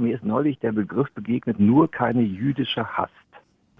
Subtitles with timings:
[0.00, 3.10] Mir ist neulich der Begriff begegnet, nur keine jüdische Hass.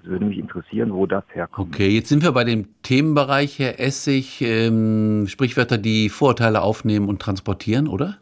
[0.02, 1.74] Es würde mich interessieren, wo das herkommt.
[1.74, 7.20] Okay, jetzt sind wir bei dem Themenbereich, Herr Essig, ähm, Sprichwörter, die Vorurteile aufnehmen und
[7.20, 8.18] transportieren, oder?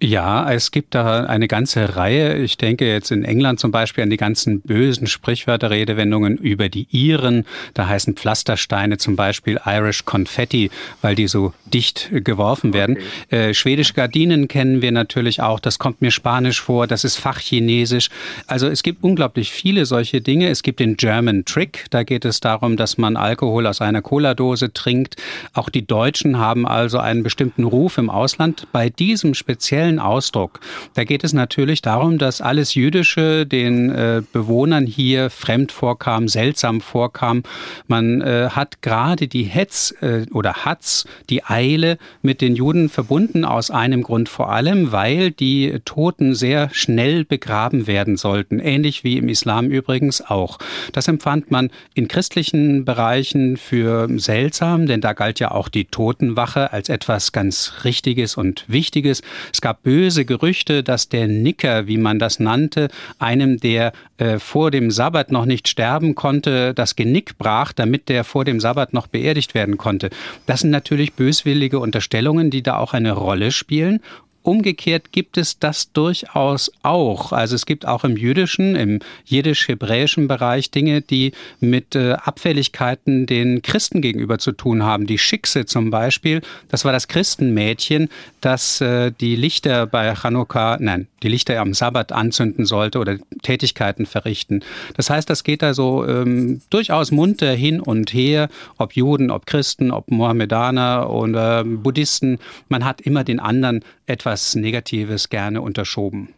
[0.00, 2.36] Ja, es gibt da eine ganze Reihe.
[2.36, 6.86] Ich denke jetzt in England zum Beispiel an die ganzen bösen Sprichwörter, Redewendungen über die
[6.90, 7.44] Iren.
[7.74, 10.70] Da heißen Pflastersteine zum Beispiel Irish Confetti,
[11.02, 12.96] weil die so dicht geworfen werden.
[13.26, 13.50] Okay.
[13.50, 15.60] Äh, schwedische Gardinen kennen wir natürlich auch.
[15.60, 16.86] Das kommt mir Spanisch vor.
[16.86, 18.08] Das ist Fachchinesisch.
[18.46, 20.48] Also es gibt unglaublich viele solche Dinge.
[20.48, 21.86] Es gibt den German Trick.
[21.90, 25.16] Da geht es darum, dass man Alkohol aus einer Cola-Dose trinkt.
[25.52, 28.66] Auch die Deutschen haben also einen bestimmten Ruf im Ausland.
[28.72, 30.60] Bei diesem speziellen speziellen Ausdruck.
[30.94, 36.80] Da geht es natürlich darum, dass alles Jüdische den äh, Bewohnern hier fremd vorkam, seltsam
[36.80, 37.42] vorkam.
[37.86, 43.44] Man äh, hat gerade die Hetz äh, oder Hatz, die Eile mit den Juden verbunden
[43.44, 49.18] aus einem Grund vor allem, weil die Toten sehr schnell begraben werden sollten, ähnlich wie
[49.18, 50.58] im Islam übrigens auch.
[50.92, 56.72] Das empfand man in christlichen Bereichen für seltsam, denn da galt ja auch die Totenwache
[56.72, 59.20] als etwas ganz Richtiges und Wichtiges.
[59.58, 64.70] Es gab böse Gerüchte, dass der Nicker, wie man das nannte, einem, der äh, vor
[64.70, 69.08] dem Sabbat noch nicht sterben konnte, das Genick brach, damit der vor dem Sabbat noch
[69.08, 70.10] beerdigt werden konnte.
[70.46, 73.98] Das sind natürlich böswillige Unterstellungen, die da auch eine Rolle spielen.
[74.42, 77.32] Umgekehrt gibt es das durchaus auch.
[77.32, 83.60] Also es gibt auch im jüdischen, im jiddisch-hebräischen Bereich Dinge, die mit äh, Abfälligkeiten den
[83.62, 85.06] Christen gegenüber zu tun haben.
[85.06, 88.08] Die Schickse zum Beispiel, das war das Christenmädchen,
[88.40, 94.06] das äh, die Lichter bei Chanukka, nein, die Lichter am Sabbat anzünden sollte oder Tätigkeiten
[94.06, 94.64] verrichten.
[94.96, 99.46] Das heißt, das geht da so ähm, durchaus munter hin und her, ob Juden, ob
[99.46, 102.38] Christen, ob Mohammedaner oder Buddhisten.
[102.68, 103.84] Man hat immer den anderen
[104.28, 106.34] etwas Negatives gerne unterschoben.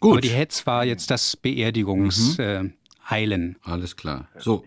[0.00, 0.12] Gut.
[0.12, 2.74] Aber die Hetz war jetzt das Beerdigungseilen.
[3.48, 3.56] Mhm.
[3.66, 4.28] Äh, Alles klar.
[4.36, 4.64] So,